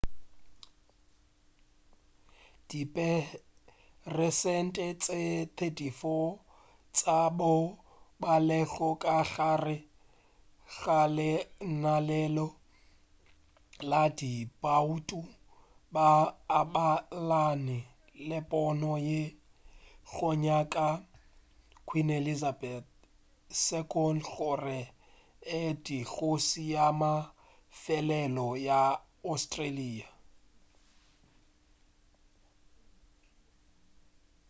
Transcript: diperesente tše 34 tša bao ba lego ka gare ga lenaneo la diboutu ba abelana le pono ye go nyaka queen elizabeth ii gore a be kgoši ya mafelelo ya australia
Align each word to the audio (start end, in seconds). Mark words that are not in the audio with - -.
diperesente 2.73 4.85
tše 5.03 5.21
34 5.57 6.19
tša 6.95 7.19
bao 7.37 7.61
ba 8.21 8.33
lego 8.47 8.89
ka 9.03 9.17
gare 9.33 9.77
ga 10.79 10.99
lenaneo 11.17 12.47
la 13.89 14.03
diboutu 14.17 15.19
ba 15.93 16.09
abelana 16.59 17.79
le 18.27 18.39
pono 18.51 18.91
ye 19.09 19.21
go 20.13 20.29
nyaka 20.45 20.87
queen 21.87 22.09
elizabeth 22.19 22.87
ii 23.65 24.13
gore 24.37 24.79
a 25.59 25.61
be 25.83 25.97
kgoši 26.07 26.63
ya 26.73 26.85
mafelelo 26.99 28.47
ya 28.67 28.81
australia 29.31 30.07